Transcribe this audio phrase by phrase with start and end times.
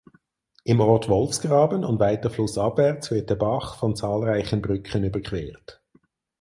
[0.63, 5.83] Im Ort Wolfsgraben und weiter flussabwärts wird der Bach von zahlreichen Brücken überquert.